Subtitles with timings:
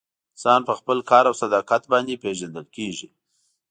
[0.33, 3.07] انسان په خپل کار او صداقت باندې پیژندل کیږي.